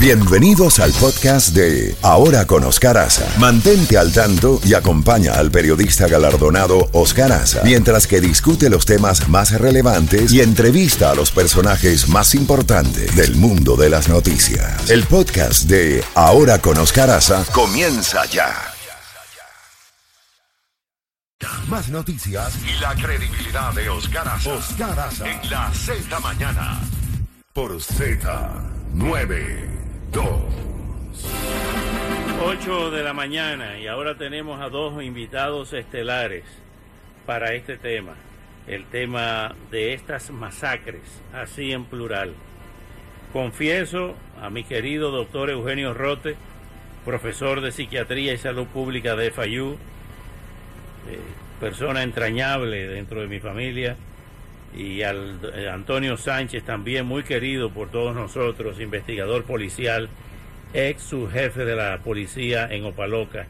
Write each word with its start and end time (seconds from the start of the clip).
Bienvenidos 0.00 0.78
al 0.78 0.92
podcast 0.92 1.56
de 1.56 1.96
Ahora 2.02 2.46
con 2.46 2.62
Oscar 2.62 2.96
Aza. 2.98 3.26
Mantente 3.36 3.98
al 3.98 4.12
tanto 4.12 4.60
y 4.64 4.74
acompaña 4.74 5.32
al 5.32 5.50
periodista 5.50 6.06
galardonado 6.06 6.88
Oscar 6.92 7.32
Aza 7.32 7.62
mientras 7.64 8.06
que 8.06 8.20
discute 8.20 8.70
los 8.70 8.86
temas 8.86 9.28
más 9.28 9.50
relevantes 9.60 10.32
y 10.32 10.40
entrevista 10.40 11.10
a 11.10 11.16
los 11.16 11.32
personajes 11.32 12.08
más 12.08 12.36
importantes 12.36 13.16
del 13.16 13.34
mundo 13.34 13.74
de 13.74 13.90
las 13.90 14.08
noticias. 14.08 14.88
El 14.88 15.02
podcast 15.02 15.64
de 15.64 16.04
Ahora 16.14 16.60
con 16.60 16.78
Oscar 16.78 17.10
Aza 17.10 17.44
comienza 17.52 18.24
ya. 18.26 18.54
Más 21.66 21.88
noticias 21.88 22.52
y 22.64 22.80
la 22.80 22.94
credibilidad 22.94 23.74
de 23.74 23.88
Oscar 23.88 24.28
Aza. 24.28 24.54
Oscar 24.54 25.10
en 25.26 25.50
la 25.50 25.72
Z 25.74 26.20
mañana 26.20 26.80
por 27.52 27.82
Z 27.82 28.52
9. 28.94 29.77
8 32.42 32.90
de 32.90 33.02
la 33.02 33.12
mañana 33.12 33.78
y 33.78 33.86
ahora 33.86 34.16
tenemos 34.16 34.60
a 34.60 34.68
dos 34.68 35.02
invitados 35.02 35.72
estelares 35.72 36.44
para 37.26 37.52
este 37.54 37.76
tema, 37.76 38.14
el 38.66 38.84
tema 38.86 39.54
de 39.70 39.92
estas 39.94 40.30
masacres, 40.30 41.02
así 41.32 41.72
en 41.72 41.84
plural. 41.84 42.34
Confieso 43.32 44.14
a 44.40 44.50
mi 44.50 44.64
querido 44.64 45.10
doctor 45.10 45.50
Eugenio 45.50 45.94
Rote, 45.94 46.36
profesor 47.04 47.60
de 47.60 47.72
Psiquiatría 47.72 48.32
y 48.32 48.38
Salud 48.38 48.66
Pública 48.66 49.14
de 49.14 49.30
FAYU, 49.30 49.72
eh, 49.72 49.76
persona 51.60 52.02
entrañable 52.02 52.86
dentro 52.86 53.20
de 53.20 53.26
mi 53.26 53.40
familia, 53.40 53.96
y 54.74 55.02
al 55.02 55.38
eh, 55.54 55.68
Antonio 55.68 56.16
Sánchez, 56.16 56.64
también 56.64 57.06
muy 57.06 57.22
querido 57.22 57.70
por 57.70 57.90
todos 57.90 58.14
nosotros, 58.14 58.80
investigador 58.80 59.44
policial, 59.44 60.08
ex 60.74 61.02
subjefe 61.02 61.64
de 61.64 61.76
la 61.76 61.98
policía 61.98 62.68
en 62.70 62.84
Opaloca, 62.84 63.46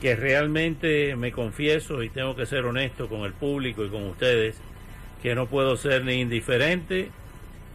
que 0.00 0.16
realmente 0.16 1.16
me 1.16 1.32
confieso 1.32 2.02
y 2.02 2.10
tengo 2.10 2.36
que 2.36 2.46
ser 2.46 2.66
honesto 2.66 3.08
con 3.08 3.22
el 3.22 3.32
público 3.32 3.84
y 3.84 3.88
con 3.88 4.04
ustedes, 4.04 4.56
que 5.22 5.34
no 5.34 5.46
puedo 5.46 5.76
ser 5.76 6.04
ni 6.04 6.14
indiferente 6.20 7.08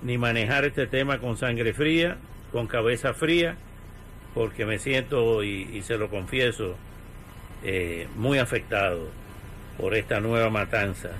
ni 0.03 0.17
manejar 0.17 0.65
este 0.65 0.87
tema 0.87 1.17
con 1.17 1.35
sangre 1.35 1.73
fría, 1.73 2.17
con 2.51 2.67
cabeza 2.67 3.13
fría, 3.13 3.57
porque 4.33 4.65
me 4.65 4.79
siento, 4.79 5.43
y, 5.43 5.81
se 5.81 5.97
lo 5.97 6.09
confieso, 6.09 6.75
eh, 7.63 8.07
muy 8.15 8.37
afectado 8.37 9.09
por 9.77 9.95
esta 9.95 10.19
nueva 10.21 10.49
matanza 10.49 11.11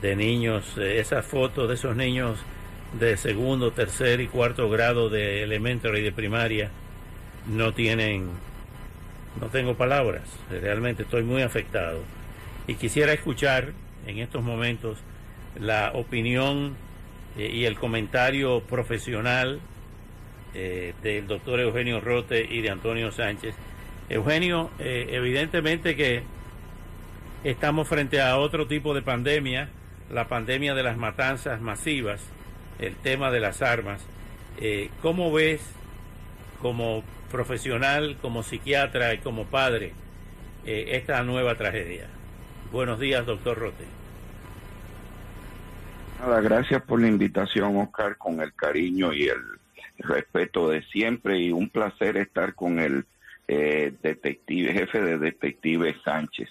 de 0.00 0.16
niños, 0.16 0.76
eh, 0.78 1.00
esas 1.00 1.24
fotos 1.24 1.68
de 1.68 1.74
esos 1.74 1.96
niños 1.96 2.38
de 2.98 3.16
segundo, 3.16 3.72
tercer 3.72 4.20
y 4.20 4.26
cuarto 4.26 4.68
grado 4.70 5.10
de 5.10 5.42
elementary 5.42 6.00
y 6.00 6.02
de 6.02 6.12
primaria 6.12 6.70
no 7.46 7.72
tienen, 7.72 8.28
no 9.40 9.48
tengo 9.48 9.74
palabras, 9.74 10.22
realmente 10.50 11.02
estoy 11.02 11.22
muy 11.22 11.42
afectado. 11.42 12.00
Y 12.66 12.74
quisiera 12.74 13.12
escuchar 13.12 13.72
en 14.06 14.18
estos 14.18 14.42
momentos 14.42 14.98
la 15.58 15.92
opinión 15.94 16.76
eh, 17.36 17.50
y 17.52 17.64
el 17.64 17.76
comentario 17.76 18.60
profesional 18.60 19.60
eh, 20.54 20.94
del 21.02 21.26
doctor 21.26 21.60
Eugenio 21.60 22.00
Rote 22.00 22.46
y 22.48 22.60
de 22.62 22.70
Antonio 22.70 23.12
Sánchez. 23.12 23.54
Eugenio, 24.08 24.70
evidentemente 24.78 25.96
que 25.96 26.22
estamos 27.42 27.88
frente 27.88 28.20
a 28.20 28.38
otro 28.38 28.68
tipo 28.68 28.94
de 28.94 29.02
pandemia, 29.02 29.68
la 30.10 30.28
pandemia 30.28 30.74
de 30.74 30.82
las 30.82 30.96
matanzas 30.96 31.60
masivas, 31.60 32.22
el 32.78 32.94
tema 32.96 33.30
de 33.30 33.40
las 33.40 33.62
armas. 33.62 34.04
Eh, 34.58 34.90
¿Cómo 35.02 35.32
ves 35.32 35.60
como 36.60 37.02
profesional, 37.30 38.16
como 38.22 38.42
psiquiatra 38.42 39.14
y 39.14 39.18
como 39.18 39.44
padre 39.44 39.92
eh, 40.64 40.90
esta 40.92 41.22
nueva 41.22 41.56
tragedia? 41.56 42.06
Buenos 42.72 42.98
días, 42.98 43.24
doctor 43.26 43.58
Rote. 43.58 43.84
Nada, 46.20 46.40
gracias 46.40 46.82
por 46.82 47.00
la 47.00 47.08
invitación, 47.08 47.76
Oscar, 47.76 48.16
con 48.16 48.40
el 48.40 48.54
cariño 48.54 49.12
y 49.12 49.28
el 49.28 49.40
respeto 49.98 50.68
de 50.68 50.82
siempre 50.82 51.38
y 51.38 51.52
un 51.52 51.68
placer 51.68 52.16
estar 52.16 52.54
con 52.54 52.78
el 52.78 53.04
eh, 53.48 53.92
detective, 54.02 54.72
jefe 54.72 55.00
de 55.00 55.18
detective 55.18 55.94
Sánchez. 56.04 56.48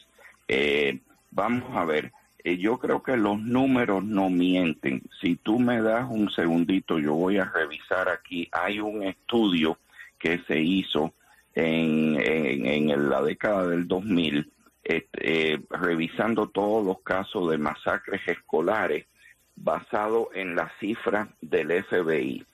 Eh, 0.48 1.00
vamos 1.32 1.76
a 1.76 1.84
ver, 1.84 2.12
eh, 2.46 2.58
yo 2.58 2.78
creo 2.78 3.02
que 3.02 3.18
los 3.18 3.42
números 3.42 4.04
no 4.04 4.30
mienten. 4.30 5.02
Si 5.20 5.36
tú 5.36 5.58
me 5.58 5.82
das 5.82 6.06
un 6.08 6.30
segundito, 6.30 7.00
yo 7.00 7.16
voy 7.16 7.40
a 7.40 7.46
revisar 7.46 8.08
aquí. 8.08 8.48
Hay 8.52 8.80
un 8.80 9.02
estudio 9.02 9.80
que 10.20 10.38
se 10.48 10.60
hizo 10.60 11.16
en, 11.56 12.22
en, 12.22 13.10
la 13.10 13.24
década 13.24 13.66
del 13.66 13.88
2000, 13.88 14.52
eh, 14.84 15.60
revisando 15.72 16.48
todos 16.50 16.86
los 16.86 17.02
casos 17.02 17.50
de 17.50 17.58
masacres 17.58 18.22
escolares 18.28 19.08
basado 19.56 20.30
en 20.36 20.56
las 20.56 20.72
cifras 20.80 21.28
del 21.42 21.84
FBI. 21.84 22.46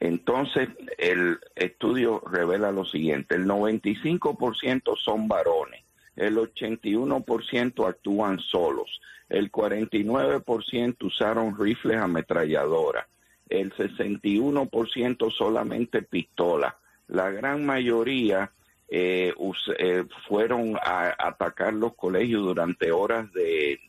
Entonces, 0.00 0.70
el 0.98 1.38
estudio 1.54 2.20
revela 2.26 2.72
lo 2.72 2.84
siguiente, 2.84 3.36
el 3.36 3.46
95% 3.46 4.96
son 4.96 5.28
varones, 5.28 5.84
el 6.16 6.36
81% 6.36 7.88
actúan 7.88 8.40
solos, 8.40 9.00
el 9.28 9.52
49% 9.52 10.96
usaron 11.04 11.58
rifles 11.58 11.98
ametralladoras, 11.98 13.06
el 13.48 13.72
61% 13.74 15.30
solamente 15.30 16.02
pistolas, 16.02 16.74
la 17.08 17.30
gran 17.30 17.64
mayoría 17.64 18.50
eh, 18.88 19.34
eh, 19.78 20.04
fueron 20.28 20.76
a 20.76 21.14
atacar 21.18 21.74
los 21.74 21.94
colegios 21.94 22.42
durante 22.42 22.92
horas 22.92 23.32
de, 23.32 23.80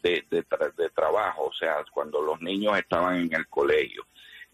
trabajo, 0.96 1.46
o 1.46 1.54
sea, 1.54 1.84
cuando 1.94 2.22
los 2.22 2.42
niños 2.42 2.78
estaban 2.78 3.18
en 3.18 3.34
el 3.34 3.48
colegio. 3.48 4.06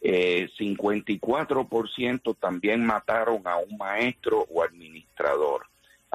Eh, 0.01 0.49
54% 0.59 2.35
también 2.37 2.85
mataron 2.85 3.41
a 3.45 3.55
un 3.57 3.77
maestro 3.77 4.45
o 4.49 4.61
administrador. 4.61 5.65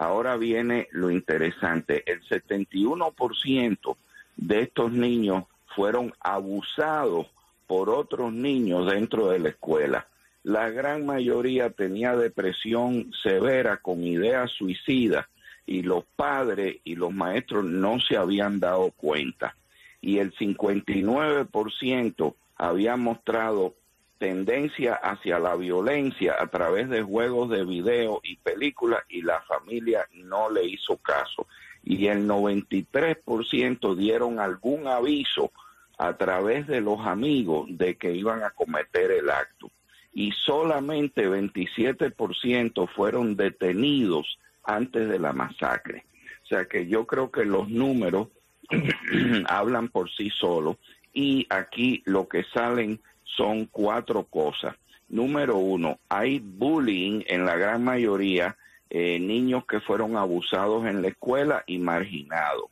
Ahora 0.00 0.36
viene 0.36 0.86
lo 0.92 1.10
interesante, 1.10 2.04
el 2.06 2.22
71% 2.22 3.96
de 4.36 4.60
estos 4.60 4.92
niños 4.92 5.42
fueron 5.74 6.14
abusados 6.20 7.26
por 7.66 7.90
otros 7.90 8.32
niños 8.32 8.88
dentro 8.88 9.30
de 9.30 9.40
la 9.40 9.48
escuela. 9.48 10.06
La 10.44 10.70
gran 10.70 11.04
mayoría 11.04 11.70
tenía 11.70 12.14
depresión 12.14 13.10
severa 13.24 13.78
con 13.78 14.04
ideas 14.04 14.52
suicidas 14.52 15.26
y 15.66 15.82
los 15.82 16.04
padres 16.14 16.76
y 16.84 16.94
los 16.94 17.12
maestros 17.12 17.64
no 17.64 17.98
se 17.98 18.16
habían 18.16 18.60
dado 18.60 18.92
cuenta. 18.92 19.56
Y 20.00 20.18
el 20.18 20.32
59% 20.32 22.34
había 22.54 22.96
mostrado 22.96 23.74
tendencia 24.18 24.94
hacia 24.94 25.38
la 25.38 25.54
violencia 25.56 26.36
a 26.38 26.46
través 26.48 26.88
de 26.88 27.02
juegos 27.02 27.50
de 27.50 27.64
video 27.64 28.20
y 28.22 28.36
películas 28.36 29.02
y 29.08 29.22
la 29.22 29.40
familia 29.42 30.06
no 30.12 30.50
le 30.50 30.64
hizo 30.64 30.96
caso. 30.98 31.46
Y 31.84 32.08
el 32.08 32.28
93% 32.28 33.94
dieron 33.94 34.40
algún 34.40 34.86
aviso 34.88 35.52
a 35.96 36.16
través 36.16 36.66
de 36.66 36.80
los 36.80 37.06
amigos 37.06 37.66
de 37.70 37.96
que 37.96 38.12
iban 38.12 38.42
a 38.42 38.50
cometer 38.50 39.10
el 39.10 39.30
acto. 39.30 39.70
Y 40.12 40.32
solamente 40.32 41.28
27% 41.28 42.88
fueron 42.88 43.36
detenidos 43.36 44.38
antes 44.64 45.08
de 45.08 45.18
la 45.18 45.32
masacre. 45.32 46.04
O 46.44 46.46
sea 46.46 46.66
que 46.66 46.86
yo 46.86 47.06
creo 47.06 47.30
que 47.30 47.44
los 47.44 47.68
números 47.68 48.28
hablan 49.48 49.88
por 49.88 50.10
sí 50.10 50.30
solos 50.30 50.76
y 51.12 51.46
aquí 51.50 52.02
lo 52.04 52.28
que 52.28 52.44
salen 52.44 53.00
son 53.36 53.66
cuatro 53.66 54.24
cosas. 54.24 54.76
Número 55.08 55.56
uno, 55.56 55.98
hay 56.08 56.38
bullying 56.38 57.22
en 57.26 57.46
la 57.46 57.56
gran 57.56 57.82
mayoría, 57.82 58.56
eh, 58.90 59.18
niños 59.18 59.64
que 59.66 59.80
fueron 59.80 60.16
abusados 60.16 60.86
en 60.86 61.02
la 61.02 61.08
escuela 61.08 61.64
y 61.66 61.78
marginados. 61.78 62.70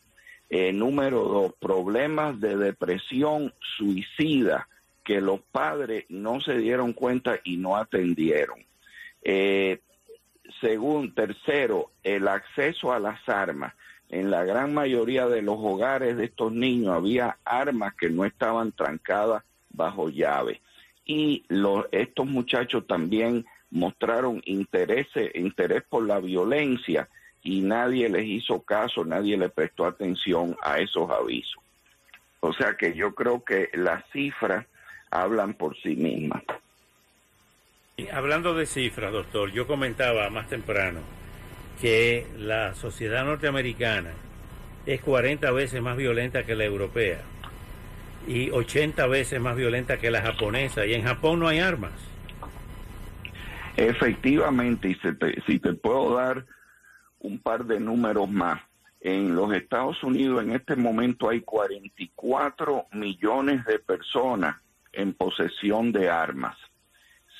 Eh, 0.48 0.72
número 0.72 1.24
dos, 1.24 1.54
problemas 1.58 2.40
de 2.40 2.56
depresión 2.56 3.52
suicida 3.76 4.68
que 5.02 5.20
los 5.20 5.40
padres 5.40 6.04
no 6.08 6.40
se 6.40 6.58
dieron 6.58 6.92
cuenta 6.92 7.38
y 7.42 7.56
no 7.56 7.76
atendieron. 7.76 8.64
Eh, 9.22 9.80
según, 10.60 11.14
tercero, 11.14 11.90
el 12.02 12.28
acceso 12.28 12.92
a 12.92 13.00
las 13.00 13.28
armas. 13.28 13.74
En 14.08 14.30
la 14.30 14.44
gran 14.44 14.72
mayoría 14.72 15.26
de 15.26 15.42
los 15.42 15.56
hogares 15.58 16.16
de 16.16 16.26
estos 16.26 16.52
niños 16.52 16.94
había 16.94 17.38
armas 17.44 17.94
que 17.94 18.08
no 18.08 18.24
estaban 18.24 18.70
trancadas 18.72 19.42
bajo 19.76 20.08
llave. 20.08 20.60
Y 21.04 21.44
estos 21.92 22.26
muchachos 22.26 22.86
también 22.86 23.46
mostraron 23.70 24.42
interés, 24.44 25.06
interés 25.34 25.84
por 25.88 26.04
la 26.04 26.18
violencia 26.18 27.08
y 27.42 27.60
nadie 27.60 28.08
les 28.08 28.26
hizo 28.26 28.62
caso, 28.62 29.04
nadie 29.04 29.36
le 29.36 29.48
prestó 29.48 29.86
atención 29.86 30.56
a 30.62 30.78
esos 30.78 31.08
avisos. 31.10 31.62
O 32.40 32.52
sea 32.52 32.76
que 32.76 32.94
yo 32.94 33.14
creo 33.14 33.44
que 33.44 33.70
las 33.74 34.04
cifras 34.10 34.66
hablan 35.10 35.54
por 35.54 35.76
sí 35.80 35.94
mismas. 35.94 36.42
Hablando 38.12 38.54
de 38.54 38.66
cifras, 38.66 39.12
doctor, 39.12 39.52
yo 39.52 39.66
comentaba 39.66 40.28
más 40.28 40.48
temprano 40.48 41.00
que 41.80 42.26
la 42.36 42.74
sociedad 42.74 43.24
norteamericana 43.24 44.10
es 44.86 45.00
40 45.00 45.50
veces 45.52 45.80
más 45.80 45.96
violenta 45.96 46.44
que 46.44 46.54
la 46.54 46.64
europea 46.64 47.22
y 48.26 48.50
80 48.50 49.06
veces 49.06 49.40
más 49.40 49.56
violenta 49.56 49.98
que 49.98 50.10
la 50.10 50.22
japonesa 50.22 50.86
y 50.86 50.94
en 50.94 51.04
Japón 51.04 51.40
no 51.40 51.48
hay 51.48 51.60
armas. 51.60 51.92
Efectivamente, 53.76 54.88
y 54.88 54.96
si 55.46 55.58
te 55.58 55.74
puedo 55.74 56.14
dar 56.16 56.46
un 57.20 57.38
par 57.38 57.64
de 57.64 57.80
números 57.80 58.30
más. 58.30 58.62
En 59.00 59.34
los 59.34 59.52
Estados 59.52 60.02
Unidos 60.02 60.42
en 60.42 60.52
este 60.52 60.74
momento 60.74 61.28
hay 61.28 61.40
44 61.42 62.86
millones 62.92 63.64
de 63.66 63.78
personas 63.78 64.56
en 64.92 65.12
posesión 65.12 65.92
de 65.92 66.08
armas. 66.08 66.56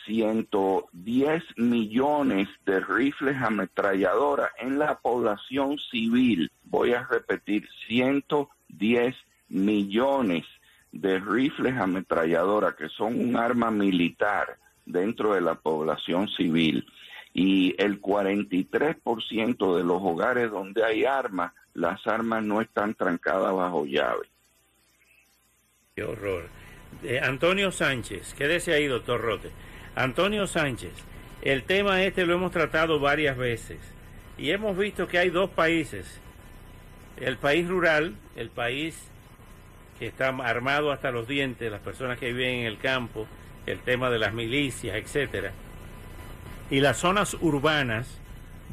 110 0.04 1.42
millones 1.56 2.48
de 2.64 2.80
rifles 2.80 3.36
ametralladoras 3.42 4.50
en 4.58 4.78
la 4.78 4.98
población 4.98 5.78
civil. 5.90 6.50
Voy 6.64 6.92
a 6.92 7.04
repetir, 7.04 7.68
110 7.88 9.16
millones 9.48 10.44
de 11.00 11.19
rifles 11.19 11.75
ametralladoras 11.76 12.75
que 12.75 12.88
son 12.88 13.19
un 13.20 13.37
arma 13.37 13.70
militar 13.70 14.58
dentro 14.84 15.34
de 15.34 15.40
la 15.40 15.54
población 15.54 16.28
civil. 16.28 16.87
Y 17.32 17.75
el 17.78 18.00
43% 18.00 19.76
de 19.76 19.84
los 19.84 20.00
hogares 20.02 20.50
donde 20.50 20.84
hay 20.84 21.04
armas, 21.04 21.52
las 21.75 22.06
armas 22.06 22.43
no 22.43 22.62
están 22.62 22.94
trancadas 22.94 23.52
bajo 23.54 23.84
llave. 23.84 24.26
Qué 25.94 26.02
horror. 26.02 26.48
Eh, 27.02 27.20
Antonio 27.20 27.70
Sánchez, 27.70 28.34
quédese 28.34 28.72
ahí, 28.72 28.87
doctor 28.87 29.20
Rote. 29.20 29.50
Antonio 29.94 30.46
Sánchez, 30.46 30.93
el 31.43 31.64
tema 31.64 32.02
este 32.02 32.25
lo 32.25 32.34
hemos 32.34 32.52
tratado 32.52 33.00
varias 33.00 33.37
veces 33.37 33.78
y 34.38 34.50
hemos 34.50 34.76
visto 34.76 35.08
que 35.08 35.19
hay 35.19 35.31
dos 35.31 35.50
países. 35.50 36.20
El 37.19 37.38
país 37.38 37.66
rural, 37.69 38.14
el 38.34 38.50
país 38.50 39.10
que 39.98 40.06
está 40.06 40.28
armado 40.28 40.93
hasta 40.93 41.10
los 41.10 41.26
dientes, 41.26 41.70
las 41.70 41.81
personas 41.81 42.19
que 42.19 42.32
viven 42.32 42.60
en 42.60 42.66
el 42.66 42.78
campo, 42.78 43.26
el 43.66 43.81
tema 43.81 44.10
de 44.10 44.19
las 44.19 44.32
milicias, 44.32 44.96
etcétera, 44.96 45.52
y 46.70 46.81
las 46.81 46.98
zonas 46.98 47.37
urbanas 47.40 48.19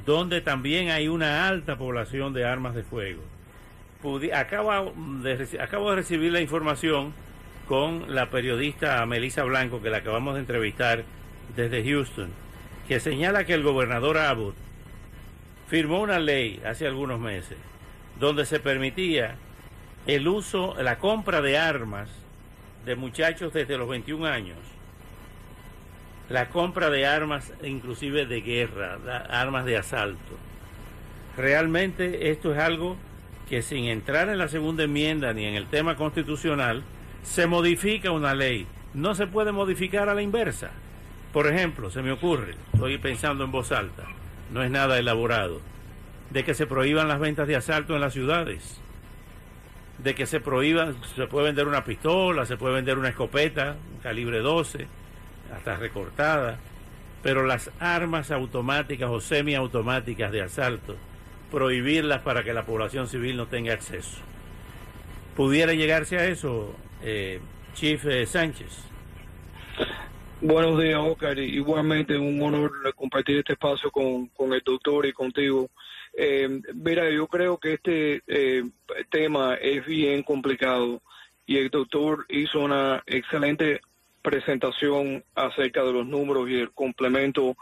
donde 0.06 0.42
también 0.42 0.90
hay 0.90 1.08
una 1.08 1.48
alta 1.48 1.78
población 1.78 2.34
de 2.34 2.46
armas 2.46 2.75
de 2.75 2.84
fuego. 2.84 3.22
acabo, 4.34 4.94
de, 5.22 5.60
acabo 5.62 5.90
de 5.92 5.96
recibir 5.96 6.31
la 6.31 6.42
información 6.42 7.14
con 7.68 8.14
la 8.14 8.30
periodista 8.30 9.06
Melissa 9.06 9.44
Blanco, 9.44 9.81
que 9.81 9.90
la 9.90 9.98
acabamos 9.98 10.34
de 10.34 10.42
entrevistar 10.42 11.04
desde 11.56 11.84
Houston, 11.84 12.30
que 12.88 13.00
señala 13.00 13.46
que 13.46 13.54
el 13.54 13.64
gobernador 13.64 14.18
Abbott 14.18 14.56
firmó 15.68 16.02
una 16.02 16.20
ley 16.20 16.62
hace 16.66 16.86
algunos 16.86 17.20
meses 17.20 17.58
donde 18.20 18.46
se 18.46 18.60
permitía 18.60 19.36
el 20.08 20.28
uso, 20.28 20.76
la 20.82 20.98
compra 20.98 21.42
de 21.42 21.58
armas 21.58 22.10
de 22.86 22.96
muchachos 22.96 23.54
desde 23.54 23.78
los 23.78 23.88
21 23.88 24.26
años, 24.26 24.58
la 26.30 26.50
compra 26.50 26.90
de 26.90 27.06
armas 27.06 27.54
inclusive 27.64 28.26
de 28.26 28.42
guerra, 28.42 28.98
armas 29.30 29.66
de 29.66 29.78
asalto. 29.78 30.38
Realmente 31.38 32.32
esto 32.32 32.54
es 32.54 32.60
algo 32.60 32.98
que 33.50 33.62
sin 33.62 33.86
entrar 33.86 34.30
en 34.30 34.38
la 34.38 34.48
segunda 34.48 34.84
enmienda 34.84 35.34
ni 35.34 35.46
en 35.46 35.56
el 35.56 35.68
tema 35.68 35.96
constitucional, 35.96 36.84
se 37.24 37.48
modifica 37.48 38.12
una 38.12 38.34
ley. 38.34 38.68
No 38.94 39.16
se 39.16 39.28
puede 39.28 39.52
modificar 39.52 40.10
a 40.10 40.16
la 40.16 40.22
inversa. 40.22 40.72
Por 41.32 41.48
ejemplo, 41.48 41.90
se 41.90 42.02
me 42.02 42.12
ocurre, 42.12 42.56
estoy 42.74 42.98
pensando 43.00 43.44
en 43.44 43.52
voz 43.52 43.72
alta, 43.72 44.04
no 44.52 44.62
es 44.62 44.70
nada 44.70 45.00
elaborado, 45.00 45.62
de 46.30 46.44
que 46.44 46.54
se 46.54 46.68
prohíban 46.68 47.08
las 47.08 47.20
ventas 47.20 47.48
de 47.48 47.56
asalto 47.56 47.96
en 47.96 48.02
las 48.02 48.14
ciudades, 48.14 48.80
de 49.98 50.16
que 50.16 50.25
se 50.25 50.40
prohíban, 50.40 50.95
se 51.16 51.28
puede 51.28 51.48
vender 51.48 51.68
una 51.68 51.84
pistola, 51.84 52.45
se 52.45 52.57
puede 52.57 52.75
vender 52.75 52.98
una 52.98 53.10
escopeta, 53.10 53.75
calibre 54.01 54.40
12, 54.40 54.88
hasta 55.56 55.75
recortada, 55.78 56.57
pero 57.22 57.45
las 57.45 57.72
armas 57.80 58.31
automáticas 58.31 59.10
o 59.10 59.22
semiautomáticas 59.22 60.31
de 60.31 60.42
asalto, 60.42 60.95
prohibirlas 61.51 62.22
para 62.22 62.44
que 62.44 62.54
la 62.54 62.66
población 62.66 63.07
civil 63.07 63.38
no 63.38 63.48
tenga 63.48 63.74
acceso. 63.74 64.18
¿Pudiera 65.36 65.74
llegarse 65.74 66.18
a 66.18 66.25
eso, 66.25 66.75
eh, 67.01 67.39
Chief 67.74 68.06
eh, 68.06 68.25
Sánchez. 68.25 68.84
Buenos 70.42 70.82
días, 70.82 71.00
Oscar. 71.00 71.40
Igualmente 71.40 72.18
un 72.18 72.42
honor 72.42 72.72
compartir 72.96 73.38
este 73.38 73.54
espacio 73.54 73.92
con, 73.92 74.30
el 74.54 74.62
doctor 74.66 75.06
y 75.06 75.14
contigo. 75.14 75.70
Eh, 76.14 76.62
mira, 76.74 77.10
yo 77.10 77.28
creo 77.28 77.58
que 77.58 77.74
este 77.74 78.22
eh, 78.28 78.64
tema 79.10 79.56
es 79.56 79.86
bien 79.86 80.24
complicado 80.24 81.02
y 81.46 81.58
el 81.58 81.70
doctor 81.70 82.26
hizo 82.30 82.60
una 82.60 83.02
excelente 83.06 83.82
presentación 84.22 85.24
acerca 85.36 85.84
de 85.84 85.94
los 85.94 86.06
números 86.06 86.50
y 86.50 86.56
el 86.56 86.72
complemento 86.72 87.56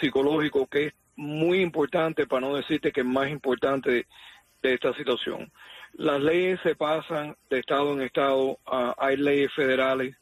psicológico 0.00 0.66
que 0.66 0.86
es 0.86 0.94
muy 1.16 1.60
importante, 1.60 2.26
para 2.26 2.46
no 2.46 2.56
decirte 2.56 2.92
que 2.92 3.00
es 3.00 3.06
más 3.06 3.28
importante 3.28 4.06
de 4.62 4.74
esta 4.74 4.94
situación. 4.94 5.50
Las 5.94 6.20
leyes 6.20 6.60
se 6.62 6.74
pasan 6.74 7.36
de 7.50 7.58
estado 7.58 7.92
en 7.92 8.02
estado, 8.02 8.58
hay 8.98 9.16
leyes 9.16 9.52
federales, 9.52 10.16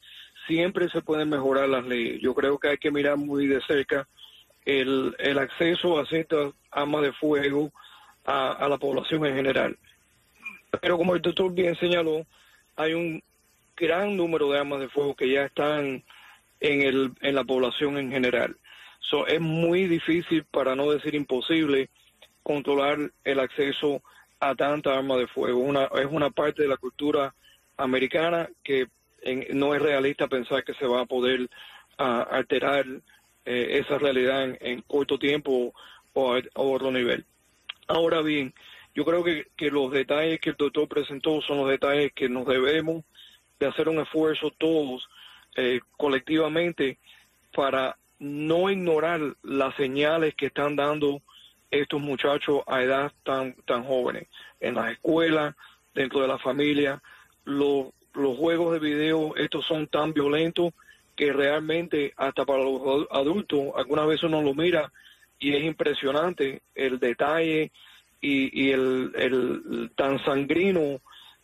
siempre 0.47 0.89
se 0.89 1.01
pueden 1.01 1.29
mejorar 1.29 1.69
las 1.69 1.85
leyes. 1.85 2.21
Yo 2.21 2.33
creo 2.33 2.57
que 2.57 2.69
hay 2.69 2.77
que 2.77 2.91
mirar 2.91 3.17
muy 3.17 3.47
de 3.47 3.61
cerca 3.61 4.07
el, 4.65 5.15
el 5.19 5.37
acceso 5.37 5.99
a 5.99 6.05
ciertas 6.05 6.53
armas 6.71 7.01
de 7.03 7.13
fuego 7.13 7.71
a, 8.25 8.67
la 8.69 8.77
población 8.77 9.25
en 9.25 9.35
general. 9.35 9.77
Pero 10.81 10.97
como 10.97 11.15
el 11.15 11.21
doctor 11.21 11.53
bien 11.53 11.75
señaló, 11.75 12.25
hay 12.75 12.93
un 12.93 13.23
gran 13.75 14.17
número 14.17 14.51
de 14.51 14.59
armas 14.59 14.79
de 14.79 14.89
fuego 14.89 15.15
que 15.15 15.29
ya 15.29 15.45
están 15.45 16.03
en, 16.59 16.81
el, 16.81 17.13
en 17.21 17.35
la 17.35 17.43
población 17.43 17.97
en 17.97 18.11
general. 18.11 18.57
So, 18.99 19.25
es 19.27 19.39
muy 19.39 19.87
difícil, 19.87 20.43
para 20.43 20.75
no 20.75 20.91
decir 20.91 21.15
imposible, 21.15 21.89
controlar 22.43 22.97
el 23.23 23.39
acceso 23.39 24.01
a 24.39 24.53
tanta 24.55 24.97
arma 24.97 25.15
de 25.15 25.27
fuego. 25.27 25.59
Una, 25.59 25.85
es 25.85 26.07
una 26.09 26.29
parte 26.29 26.63
de 26.63 26.67
la 26.67 26.77
cultura 26.77 27.33
americana 27.77 28.49
que 28.63 28.87
no 29.53 29.73
es 29.75 29.81
realista 29.81 30.27
pensar 30.27 30.63
que 30.63 30.73
se 30.75 30.85
va 30.85 31.01
a 31.01 31.05
poder 31.05 31.49
alterar 31.97 32.85
eh, 33.45 33.79
esa 33.79 33.97
realidad 33.97 34.57
en, 34.59 34.81
corto 34.81 35.17
tiempo 35.17 35.73
o 36.13 36.33
a, 36.35 36.41
otro 36.55 36.91
nivel. 36.91 37.25
Ahora 37.87 38.21
bien, 38.21 38.53
yo 38.93 39.05
creo 39.05 39.23
que, 39.23 39.47
que 39.55 39.71
los 39.71 39.91
detalles 39.91 40.39
que 40.39 40.51
el 40.51 40.55
doctor 40.57 40.87
presentó 40.87 41.41
son 41.41 41.57
los 41.59 41.69
detalles 41.69 42.11
que 42.13 42.29
nos 42.29 42.45
debemos 42.45 43.03
de 43.59 43.67
hacer 43.67 43.89
un 43.89 43.99
esfuerzo 43.99 44.51
todos 44.57 45.07
eh, 45.55 45.79
colectivamente 45.97 46.99
para 47.53 47.97
no 48.19 48.69
ignorar 48.69 49.19
las 49.43 49.75
señales 49.75 50.35
que 50.35 50.47
están 50.47 50.75
dando 50.75 51.21
estos 51.71 52.01
muchachos 52.01 52.61
a 52.67 52.81
edad 52.81 53.11
tan, 53.23 53.53
tan 53.65 53.83
jóvenes, 53.83 54.27
en 54.59 54.75
las 54.75 54.91
escuelas, 54.91 55.55
dentro 55.93 56.21
de 56.21 56.27
la 56.27 56.37
familia. 56.37 57.01
Los, 57.43 57.87
los 58.17 58.37
juegos 58.37 58.73
de 58.73 58.79
video, 58.79 59.35
estos 59.35 59.65
son 59.65 59.87
tan 59.87 60.13
violentos 60.13 60.73
que 61.15 61.33
realmente 61.33 62.13
hasta 62.17 62.45
para 62.45 62.63
los 62.63 63.07
adultos, 63.11 63.69
algunas 63.75 64.07
veces 64.07 64.23
uno 64.23 64.41
lo 64.41 64.53
mira 64.53 64.91
y 65.39 65.55
es 65.55 65.63
impresionante 65.63 66.61
el 66.75 66.99
detalle 66.99 67.71
y, 68.21 68.71
el, 68.71 69.11
el, 69.15 69.91
tan 69.95 70.23
sangrino 70.23 70.99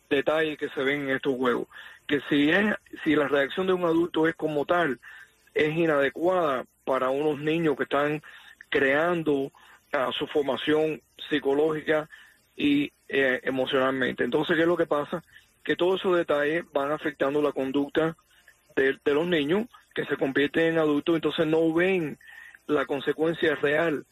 detalle 0.09 0.57
que 0.57 0.69
se 0.69 0.83
ven 0.83 1.03
en 1.03 1.15
estos 1.15 1.35
juegos. 1.35 1.67
Que 2.07 2.21
si, 2.29 2.49
es, 2.49 2.75
si 3.03 3.15
la 3.15 3.27
reacción 3.27 3.67
de 3.67 3.73
un 3.73 3.83
adulto 3.83 4.27
es 4.27 4.35
como 4.35 4.65
tal, 4.65 4.99
es 5.53 5.75
inadecuada 5.75 6.65
para 6.83 7.09
unos 7.09 7.39
niños 7.39 7.77
que 7.77 7.83
están 7.83 8.21
creando 8.69 9.51
a 9.91 10.11
su 10.11 10.27
formación 10.27 11.01
psicológica 11.29 12.09
y 12.55 12.91
eh, 13.15 13.41
emocionalmente. 13.43 14.23
Entonces, 14.23 14.55
¿qué 14.55 14.63
es 14.63 14.67
lo 14.67 14.75
que 14.75 14.87
pasa? 14.87 15.23
Que 15.63 15.75
todos 15.75 15.99
esos 15.99 16.17
detalles 16.17 16.65
van 16.73 16.91
afectando 16.91 17.43
la 17.43 17.51
conducta 17.51 18.17
de, 18.75 18.97
los 19.05 19.27
niños 19.27 19.67
que 19.93 20.03
se 20.05 20.17
convierten 20.17 20.73
en 20.73 20.79
adultos, 20.79 21.13
entonces 21.13 21.45
no 21.45 21.71
ven 21.71 22.17
la 22.65 22.87
consecuencia 22.87 23.53
real 23.53 24.03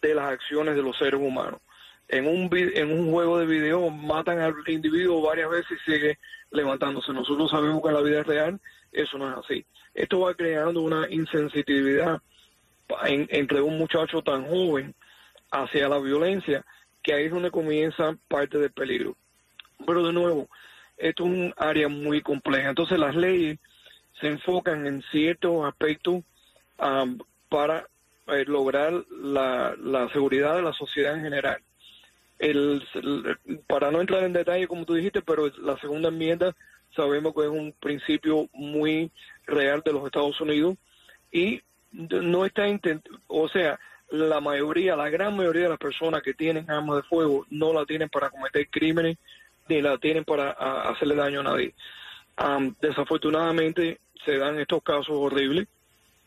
de 0.00 0.14
las 0.14 0.26
acciones 0.26 0.76
de 0.76 0.82
los 0.82 0.96
seres 0.96 1.20
humanos. 1.20 1.60
En 2.06 2.28
un, 2.28 2.48
en 2.56 2.92
un 2.92 3.10
juego 3.10 3.40
de 3.40 3.46
video 3.46 3.90
matan 3.90 4.38
al 4.38 4.54
individuo 4.68 5.20
varias 5.20 5.50
veces 5.50 5.76
y 5.84 5.90
sigue 5.90 6.18
levantándose. 6.52 7.12
Nosotros 7.12 7.50
sabemos 7.50 7.82
que 7.82 7.88
en 7.88 7.94
la 7.94 8.02
vida 8.02 8.22
real 8.22 8.60
eso 8.92 9.18
no 9.18 9.32
es 9.32 9.36
así. 9.36 9.66
Esto 9.94 10.20
va 10.20 10.34
creando 10.34 10.80
una 10.80 11.10
insensitividad 11.10 12.22
entre 13.02 13.60
un 13.60 13.78
muchacho 13.78 14.22
tan 14.22 14.46
joven 14.46 14.94
hacia 15.50 15.88
la 15.88 15.98
violencia, 15.98 16.64
que 17.08 17.14
ahí 17.14 17.24
es 17.24 17.30
donde 17.30 17.50
comienza 17.50 18.14
parte 18.28 18.58
del 18.58 18.70
peligro. 18.70 19.16
Pero 19.86 20.06
de 20.06 20.12
nuevo, 20.12 20.46
esto 20.98 21.24
es 21.24 21.30
un 21.30 21.54
área 21.56 21.88
muy 21.88 22.20
compleja. 22.20 22.68
Entonces 22.68 22.98
las 22.98 23.16
leyes 23.16 23.58
se 24.20 24.26
enfocan 24.26 24.86
en 24.86 25.02
ciertos 25.10 25.64
aspectos 25.64 26.22
para 27.48 27.88
eh, 28.26 28.44
lograr 28.46 28.92
la, 29.10 29.74
la 29.82 30.10
seguridad 30.10 30.56
de 30.56 30.62
la 30.62 30.74
sociedad 30.74 31.14
en 31.14 31.22
general. 31.22 31.62
El, 32.38 32.86
para 33.66 33.90
no 33.90 34.02
entrar 34.02 34.24
en 34.24 34.34
detalle, 34.34 34.68
como 34.68 34.84
tú 34.84 34.92
dijiste, 34.92 35.22
pero 35.22 35.50
la 35.62 35.78
segunda 35.78 36.10
enmienda 36.10 36.54
sabemos 36.94 37.32
que 37.34 37.40
es 37.40 37.48
un 37.48 37.72
principio 37.80 38.50
muy 38.52 39.10
real 39.46 39.80
de 39.82 39.94
los 39.94 40.04
Estados 40.04 40.38
Unidos 40.42 40.76
y 41.32 41.62
no 41.90 42.44
está 42.44 42.66
o 43.28 43.48
sea, 43.48 43.80
la 44.10 44.40
mayoría, 44.40 44.96
la 44.96 45.10
gran 45.10 45.36
mayoría 45.36 45.64
de 45.64 45.68
las 45.70 45.78
personas 45.78 46.22
que 46.22 46.34
tienen 46.34 46.70
armas 46.70 46.96
de 46.96 47.02
fuego 47.02 47.46
no 47.50 47.72
la 47.72 47.84
tienen 47.84 48.08
para 48.08 48.30
cometer 48.30 48.68
crímenes 48.68 49.18
ni 49.68 49.82
la 49.82 49.98
tienen 49.98 50.24
para 50.24 50.50
hacerle 50.50 51.14
daño 51.14 51.40
a 51.40 51.42
nadie. 51.42 51.74
desafortunadamente 52.80 54.00
se 54.24 54.38
dan 54.38 54.58
estos 54.58 54.82
casos 54.82 55.10
horribles 55.10 55.68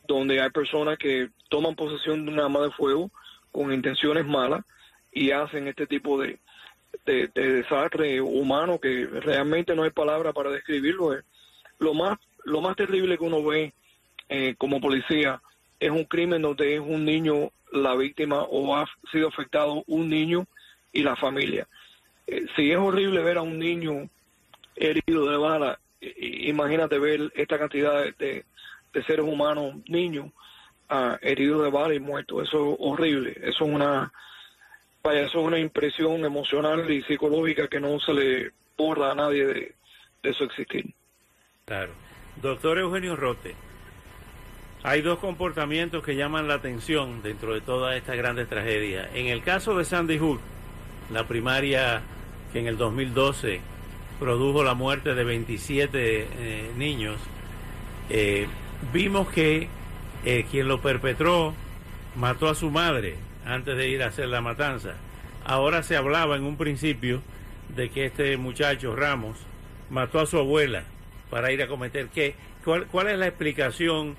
donde 0.06 0.40
hay 0.40 0.50
personas 0.50 0.98
que 0.98 1.30
toman 1.48 1.74
posesión 1.74 2.24
de 2.24 2.32
un 2.32 2.40
arma 2.40 2.60
de 2.60 2.70
fuego 2.70 3.10
con 3.50 3.72
intenciones 3.72 4.24
malas 4.26 4.64
y 5.12 5.30
hacen 5.30 5.68
este 5.68 5.86
tipo 5.86 6.20
de, 6.20 6.38
de, 7.04 7.28
desastre 7.34 8.20
humano 8.20 8.78
que 8.78 9.06
realmente 9.06 9.74
no 9.74 9.82
hay 9.82 9.90
palabra 9.90 10.32
para 10.32 10.50
describirlo. 10.50 11.16
Lo 11.78 11.94
más, 11.94 12.18
lo 12.44 12.60
más 12.60 12.76
terrible 12.76 13.18
que 13.18 13.24
uno 13.24 13.42
ve 13.44 13.72
eh, 14.28 14.54
como 14.56 14.80
policía 14.80 15.40
es 15.82 15.90
un 15.90 16.04
crimen 16.04 16.42
donde 16.42 16.76
es 16.76 16.80
un 16.80 17.04
niño 17.04 17.50
la 17.72 17.96
víctima 17.96 18.42
o 18.42 18.76
ha 18.76 18.86
sido 19.10 19.28
afectado 19.28 19.82
un 19.88 20.08
niño 20.08 20.46
y 20.92 21.02
la 21.02 21.16
familia. 21.16 21.66
Eh, 22.28 22.46
si 22.54 22.70
es 22.70 22.78
horrible 22.78 23.20
ver 23.22 23.38
a 23.38 23.42
un 23.42 23.58
niño 23.58 24.08
herido 24.76 25.28
de 25.28 25.36
bala, 25.36 25.80
imagínate 26.00 27.00
ver 27.00 27.32
esta 27.34 27.58
cantidad 27.58 28.04
de, 28.16 28.44
seres 28.92 29.26
humanos, 29.26 29.74
niños, 29.88 30.26
uh, 30.90 31.16
heridos 31.20 31.64
de 31.64 31.70
bala 31.70 31.94
y 31.94 32.00
muertos. 32.00 32.46
Eso 32.46 32.74
es 32.74 32.76
horrible. 32.78 33.32
Eso 33.42 33.64
es 33.64 33.70
una 33.74 34.12
vaya, 35.02 35.22
eso 35.22 35.40
es 35.40 35.46
una 35.46 35.58
impresión 35.58 36.24
emocional 36.24 36.88
y 36.88 37.02
psicológica 37.02 37.66
que 37.66 37.80
no 37.80 37.98
se 37.98 38.14
le 38.14 38.52
borra 38.76 39.10
a 39.10 39.14
nadie 39.16 39.46
de, 39.46 39.74
de 40.22 40.34
su 40.34 40.44
existir. 40.44 40.94
Claro. 41.64 41.92
Doctor 42.40 42.78
Eugenio 42.78 43.16
Rote, 43.16 43.56
hay 44.84 45.00
dos 45.00 45.18
comportamientos 45.20 46.02
que 46.02 46.16
llaman 46.16 46.48
la 46.48 46.54
atención 46.54 47.22
dentro 47.22 47.54
de 47.54 47.60
toda 47.60 47.96
esta 47.96 48.16
grandes 48.16 48.48
tragedia. 48.48 49.08
En 49.14 49.26
el 49.26 49.42
caso 49.42 49.76
de 49.76 49.84
Sandy 49.84 50.18
Hook, 50.18 50.40
la 51.12 51.28
primaria 51.28 52.02
que 52.52 52.58
en 52.58 52.66
el 52.66 52.76
2012 52.76 53.60
produjo 54.18 54.64
la 54.64 54.74
muerte 54.74 55.14
de 55.14 55.24
27 55.24 55.98
eh, 55.98 56.70
niños, 56.76 57.16
eh, 58.10 58.48
vimos 58.92 59.28
que 59.28 59.68
eh, 60.24 60.46
quien 60.50 60.66
lo 60.66 60.80
perpetró 60.80 61.54
mató 62.16 62.48
a 62.48 62.54
su 62.56 62.70
madre 62.70 63.16
antes 63.46 63.76
de 63.76 63.88
ir 63.88 64.02
a 64.02 64.08
hacer 64.08 64.28
la 64.28 64.40
matanza. 64.40 64.94
Ahora 65.44 65.84
se 65.84 65.96
hablaba 65.96 66.36
en 66.36 66.42
un 66.42 66.56
principio 66.56 67.22
de 67.74 67.88
que 67.90 68.06
este 68.06 68.36
muchacho 68.36 68.96
Ramos 68.96 69.36
mató 69.90 70.18
a 70.18 70.26
su 70.26 70.38
abuela 70.38 70.84
para 71.30 71.52
ir 71.52 71.62
a 71.62 71.68
cometer 71.68 72.08
qué. 72.08 72.34
¿Cuál, 72.64 72.86
cuál 72.86 73.08
es 73.08 73.18
la 73.18 73.28
explicación 73.28 74.16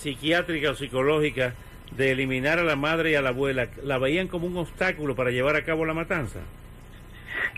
psiquiátrica 0.00 0.70
o 0.70 0.74
psicológica 0.74 1.54
de 1.96 2.12
eliminar 2.12 2.58
a 2.58 2.64
la 2.64 2.76
madre 2.76 3.12
y 3.12 3.14
a 3.14 3.22
la 3.22 3.30
abuela? 3.30 3.68
¿La 3.82 3.98
veían 3.98 4.28
como 4.28 4.46
un 4.46 4.56
obstáculo 4.56 5.14
para 5.14 5.30
llevar 5.30 5.56
a 5.56 5.64
cabo 5.64 5.84
la 5.84 5.94
matanza? 5.94 6.40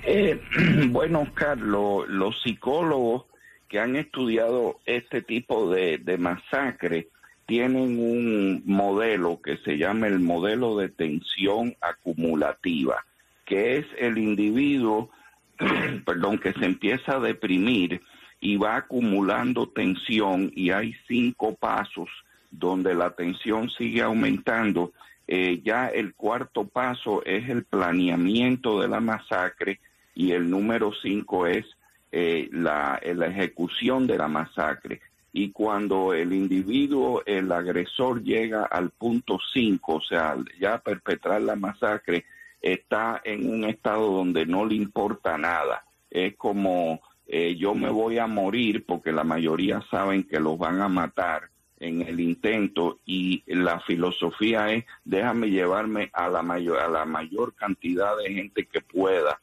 Eh, 0.04 0.40
bueno, 0.88 1.22
Oscar, 1.22 1.58
los 1.58 2.42
psicólogos 2.42 3.24
que 3.68 3.80
han 3.80 3.96
estudiado 3.96 4.80
este 4.86 5.22
tipo 5.22 5.70
de, 5.70 5.98
de 5.98 6.18
masacre 6.18 7.08
tienen 7.46 7.98
un 7.98 8.62
modelo 8.64 9.40
que 9.40 9.56
se 9.58 9.78
llama 9.78 10.08
el 10.08 10.18
modelo 10.18 10.76
de 10.76 10.88
tensión 10.88 11.76
acumulativa, 11.80 13.04
que 13.44 13.78
es 13.78 13.86
el 13.98 14.18
individuo, 14.18 15.10
perdón, 16.04 16.38
que 16.38 16.52
se 16.52 16.64
empieza 16.64 17.16
a 17.16 17.20
deprimir 17.20 18.00
y 18.40 18.56
va 18.56 18.76
acumulando 18.76 19.68
tensión 19.68 20.52
y 20.54 20.70
hay 20.70 20.94
cinco 21.08 21.54
pasos 21.54 22.08
donde 22.58 22.94
la 22.94 23.10
tensión 23.10 23.70
sigue 23.70 24.02
aumentando. 24.02 24.92
Eh, 25.28 25.60
ya 25.64 25.88
el 25.88 26.14
cuarto 26.14 26.66
paso 26.66 27.24
es 27.24 27.48
el 27.48 27.64
planeamiento 27.64 28.80
de 28.80 28.88
la 28.88 29.00
masacre 29.00 29.80
y 30.14 30.32
el 30.32 30.48
número 30.48 30.92
cinco 31.02 31.46
es 31.46 31.66
eh, 32.12 32.48
la, 32.52 33.00
ejecución 33.02 34.06
de 34.06 34.18
la 34.18 34.28
masacre 34.28 35.00
y 35.32 35.50
cuando 35.50 36.14
el 36.14 36.32
individuo, 36.32 37.22
el 37.26 37.52
agresor 37.52 38.22
llega 38.22 38.64
al 38.64 38.90
punto 38.90 39.38
5, 39.52 39.94
o 39.94 40.00
sea, 40.00 40.34
ya 40.58 40.78
perpetrar 40.78 41.42
la 41.42 41.56
masacre, 41.56 42.24
está 42.62 43.20
en 43.22 43.50
un 43.50 43.64
estado 43.64 44.12
donde 44.12 44.46
no 44.46 44.64
le 44.64 44.76
importa 44.76 45.36
nada. 45.36 45.84
Es 46.10 46.36
como 46.36 47.02
eh, 47.26 47.56
yo 47.56 47.74
me 47.74 47.90
voy 47.90 48.18
a 48.18 48.26
morir 48.26 48.86
porque 48.86 49.12
la 49.12 49.24
mayoría 49.24 49.82
saben 49.90 50.22
que 50.22 50.40
los 50.40 50.56
van 50.56 50.80
a 50.80 50.88
matar 50.88 51.50
en 51.78 52.02
el 52.02 52.20
intento 52.20 53.00
y 53.04 53.42
la 53.46 53.80
filosofía 53.80 54.72
es 54.72 54.84
déjame 55.04 55.50
llevarme 55.50 56.10
a 56.12 56.28
la 56.28 56.42
mayor 56.42 56.78
a 56.78 56.88
la 56.88 57.04
mayor 57.04 57.54
cantidad 57.54 58.16
de 58.16 58.32
gente 58.32 58.66
que 58.66 58.80
pueda 58.80 59.40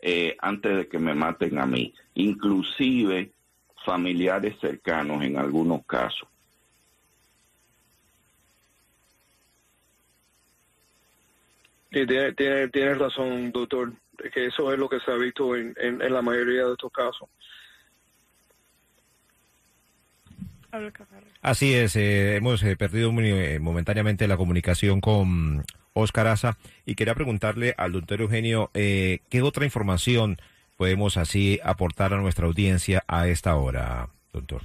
eh, 0.00 0.36
antes 0.40 0.76
de 0.76 0.88
que 0.88 0.98
me 0.98 1.14
maten 1.14 1.58
a 1.58 1.66
mí 1.66 1.92
inclusive 2.14 3.30
familiares 3.84 4.56
cercanos 4.60 5.22
en 5.22 5.36
algunos 5.36 5.84
casos. 5.84 6.28
tiene, 11.94 12.32
tiene, 12.68 12.94
razón, 12.94 13.52
doctor, 13.52 13.92
que 14.32 14.46
eso 14.46 14.72
es 14.72 14.78
lo 14.78 14.88
que 14.88 14.98
se 15.00 15.10
ha 15.12 15.14
visto 15.14 15.54
en, 15.54 15.74
en, 15.78 16.12
la 16.12 16.22
mayoría 16.22 16.64
de 16.64 16.72
estos 16.72 16.90
casos. 16.90 17.28
Así 21.42 21.74
es, 21.74 21.96
eh, 21.96 22.36
hemos 22.36 22.62
eh, 22.62 22.76
perdido 22.76 23.10
eh, 23.20 23.58
momentáneamente 23.60 24.28
la 24.28 24.36
comunicación 24.36 25.00
con 25.00 25.64
Oscar 25.92 26.26
Asa 26.26 26.56
y 26.86 26.94
quería 26.94 27.14
preguntarle 27.14 27.74
al 27.76 27.92
doctor 27.92 28.20
Eugenio 28.20 28.70
qué 28.72 29.42
otra 29.42 29.64
información 29.64 30.38
podemos 30.76 31.16
así 31.16 31.60
aportar 31.62 32.12
a 32.14 32.18
nuestra 32.18 32.46
audiencia 32.46 33.04
a 33.06 33.28
esta 33.28 33.56
hora, 33.56 34.08
doctor? 34.32 34.62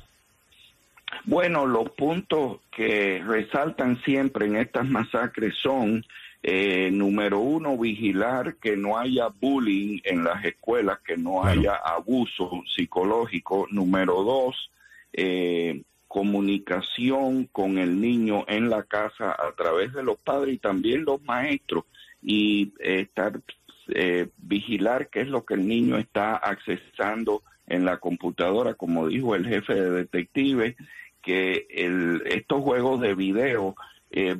Bueno, 1.26 1.66
los 1.66 1.90
puntos 1.92 2.60
que 2.76 3.22
resaltan 3.26 4.02
siempre 4.04 4.46
en 4.46 4.56
estas 4.56 4.88
masacres 4.88 5.56
son, 5.62 6.06
eh, 6.42 6.90
número 6.92 7.40
uno, 7.40 7.78
vigilar 7.78 8.56
que 8.56 8.78
no 8.78 8.98
haya 8.98 9.28
bullying 9.28 10.00
en 10.04 10.24
las 10.24 10.44
escuelas, 10.46 11.00
que 11.00 11.18
no 11.18 11.44
haya 11.44 11.76
abuso 11.76 12.64
psicológico. 12.76 13.68
Número 13.72 14.24
dos, 14.24 14.72
eh, 15.14 15.82
comunicación 16.10 17.46
con 17.46 17.78
el 17.78 18.02
niño 18.02 18.44
en 18.48 18.70
la 18.70 18.84
casa 18.84 19.32
a 19.32 19.54
través 19.56 19.94
de 19.94 20.04
los 20.04 20.18
padres 20.18 20.56
y 20.56 20.58
también 20.58 21.06
los 21.06 21.22
maestros 21.22 21.86
y 22.22 22.74
eh, 22.80 23.02
estar 23.02 23.40
eh, 23.90 24.28
vigilar 24.38 25.10
qué 25.10 25.22
es 25.22 25.28
lo 25.28 25.46
que 25.46 25.54
el 25.54 25.68
niño 25.68 25.98
está 25.98 26.36
accesando 26.36 27.44
en 27.68 27.86
la 27.86 27.98
computadora, 27.98 28.74
como 28.74 29.08
dijo 29.08 29.36
el 29.36 29.48
jefe 29.48 29.76
de 29.76 29.92
detective, 29.92 30.76
que 31.22 31.68
el, 31.70 32.24
estos 32.26 32.62
juegos 32.64 33.00
de 33.02 33.14
video 33.14 33.76
eh, 34.10 34.36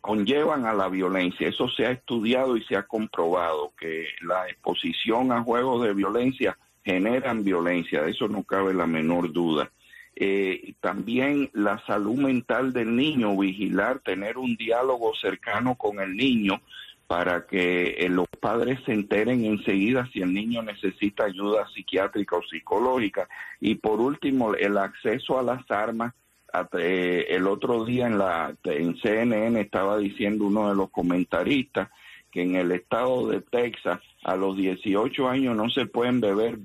conllevan 0.00 0.66
a 0.66 0.72
la 0.72 0.88
violencia. 0.88 1.48
Eso 1.48 1.68
se 1.68 1.84
ha 1.84 1.90
estudiado 1.90 2.56
y 2.56 2.62
se 2.62 2.76
ha 2.76 2.84
comprobado 2.84 3.72
que 3.76 4.06
la 4.22 4.48
exposición 4.48 5.32
a 5.32 5.42
juegos 5.42 5.82
de 5.82 5.94
violencia 5.94 6.56
generan 6.84 7.42
violencia, 7.42 8.02
de 8.02 8.12
eso 8.12 8.28
no 8.28 8.44
cabe 8.44 8.72
la 8.72 8.86
menor 8.86 9.32
duda. 9.32 9.72
Eh, 10.20 10.74
también 10.80 11.48
la 11.52 11.78
salud 11.86 12.18
mental 12.18 12.72
del 12.72 12.96
niño, 12.96 13.36
vigilar, 13.36 14.00
tener 14.00 14.36
un 14.36 14.56
diálogo 14.56 15.14
cercano 15.14 15.76
con 15.76 16.00
el 16.00 16.16
niño 16.16 16.60
para 17.06 17.46
que 17.46 17.90
eh, 17.90 18.08
los 18.08 18.26
padres 18.40 18.80
se 18.84 18.94
enteren 18.94 19.44
enseguida 19.44 20.08
si 20.12 20.20
el 20.20 20.34
niño 20.34 20.60
necesita 20.64 21.26
ayuda 21.26 21.68
psiquiátrica 21.72 22.34
o 22.34 22.42
psicológica. 22.42 23.28
Y 23.60 23.76
por 23.76 24.00
último, 24.00 24.54
el 24.54 24.76
acceso 24.76 25.38
a 25.38 25.44
las 25.44 25.70
armas. 25.70 26.12
Eh, 26.76 27.26
el 27.28 27.46
otro 27.46 27.84
día 27.84 28.08
en, 28.08 28.18
la, 28.18 28.56
en 28.64 28.96
CNN 28.96 29.60
estaba 29.60 29.98
diciendo 29.98 30.46
uno 30.46 30.68
de 30.68 30.74
los 30.74 30.90
comentaristas 30.90 31.90
que 32.32 32.42
en 32.42 32.56
el 32.56 32.72
estado 32.72 33.28
de 33.28 33.40
Texas 33.40 34.00
a 34.24 34.36
los 34.36 34.56
18 34.56 35.28
años 35.28 35.56
no 35.56 35.70
se 35.70 35.86
pueden 35.86 36.20
beber 36.20 36.58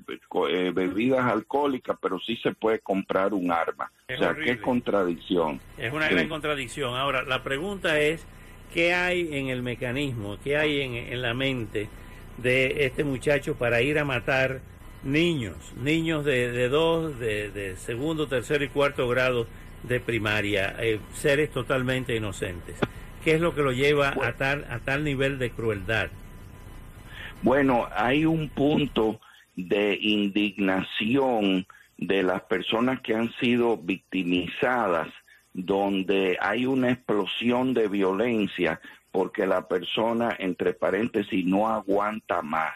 eh, 0.50 0.72
bebidas 0.74 1.30
alcohólicas, 1.30 1.96
pero 2.00 2.18
sí 2.18 2.36
se 2.36 2.52
puede 2.52 2.80
comprar 2.80 3.32
un 3.32 3.52
arma. 3.52 3.90
o 4.12 4.18
sea, 4.18 4.34
qué 4.34 4.60
contradicción. 4.60 5.60
Es 5.78 5.92
una 5.92 6.08
gran 6.08 6.28
contradicción. 6.28 6.96
Ahora, 6.96 7.22
la 7.22 7.42
pregunta 7.42 8.00
es 8.00 8.26
¿Qué 8.74 8.92
hay 8.92 9.28
en 9.36 9.50
el 9.50 9.62
mecanismo, 9.62 10.36
qué 10.42 10.56
hay 10.56 10.80
en, 10.80 11.22
la 11.22 11.32
mente 11.32 11.88
de 12.38 12.86
este 12.86 13.04
muchacho 13.04 13.54
para 13.54 13.82
ir 13.82 14.00
a 14.00 14.04
matar 14.04 14.62
niños, 15.04 15.56
niños 15.80 16.24
de, 16.24 16.50
de 16.50 16.68
dos, 16.68 17.16
de, 17.20 17.76
segundo, 17.76 18.26
tercero 18.26 18.64
y 18.64 18.68
cuarto 18.68 19.06
grado 19.06 19.46
de 19.84 20.00
primaria, 20.00 20.74
eh, 20.80 20.98
seres 21.12 21.52
totalmente 21.52 22.16
inocentes. 22.16 22.74
¿Qué 23.22 23.34
es 23.34 23.40
lo 23.40 23.54
que 23.54 23.62
lo 23.62 23.70
lleva 23.70 24.08
a 24.20 24.32
tal, 24.32 24.64
a 24.68 24.80
tal 24.80 25.04
nivel 25.04 25.38
de 25.38 25.50
crueldad? 25.50 26.08
Bueno, 27.42 27.86
hay 27.94 28.24
un 28.24 28.48
punto 28.48 29.20
de 29.56 29.98
indignación 30.00 31.66
de 31.98 32.22
las 32.22 32.42
personas 32.42 33.00
que 33.00 33.14
han 33.14 33.32
sido 33.34 33.76
victimizadas, 33.76 35.08
donde 35.52 36.36
hay 36.40 36.66
una 36.66 36.90
explosión 36.90 37.74
de 37.74 37.88
violencia 37.88 38.80
porque 39.12 39.46
la 39.46 39.68
persona, 39.68 40.34
entre 40.40 40.74
paréntesis, 40.74 41.46
no 41.46 41.68
aguanta 41.68 42.42
más. 42.42 42.74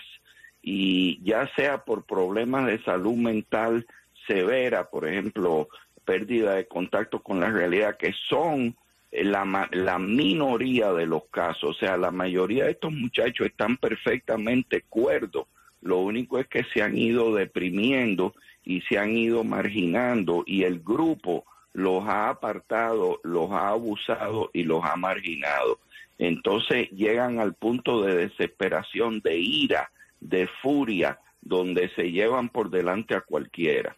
Y 0.62 1.20
ya 1.24 1.50
sea 1.56 1.84
por 1.84 2.04
problemas 2.04 2.66
de 2.66 2.80
salud 2.84 3.16
mental 3.16 3.84
severa, 4.28 4.88
por 4.88 5.08
ejemplo, 5.08 5.68
pérdida 6.04 6.54
de 6.54 6.68
contacto 6.68 7.22
con 7.24 7.40
la 7.40 7.50
realidad, 7.50 7.96
que 7.96 8.14
son 8.28 8.76
la, 9.12 9.68
la 9.72 9.98
minoría 9.98 10.92
de 10.92 11.06
los 11.06 11.24
casos, 11.26 11.70
o 11.70 11.74
sea, 11.74 11.96
la 11.96 12.10
mayoría 12.10 12.64
de 12.64 12.72
estos 12.72 12.92
muchachos 12.92 13.46
están 13.46 13.76
perfectamente 13.76 14.82
cuerdos, 14.88 15.46
lo 15.80 15.98
único 15.98 16.38
es 16.38 16.46
que 16.46 16.64
se 16.74 16.82
han 16.82 16.96
ido 16.96 17.34
deprimiendo 17.34 18.34
y 18.64 18.80
se 18.82 18.98
han 18.98 19.16
ido 19.16 19.44
marginando 19.44 20.42
y 20.46 20.64
el 20.64 20.80
grupo 20.80 21.44
los 21.72 22.04
ha 22.08 22.28
apartado, 22.28 23.20
los 23.22 23.50
ha 23.52 23.68
abusado 23.68 24.50
y 24.52 24.64
los 24.64 24.84
ha 24.84 24.96
marginado. 24.96 25.78
Entonces 26.18 26.90
llegan 26.90 27.38
al 27.38 27.54
punto 27.54 28.02
de 28.02 28.16
desesperación, 28.16 29.20
de 29.20 29.38
ira, 29.38 29.90
de 30.20 30.48
furia, 30.60 31.18
donde 31.40 31.88
se 31.90 32.10
llevan 32.10 32.48
por 32.48 32.70
delante 32.70 33.14
a 33.14 33.20
cualquiera. 33.20 33.96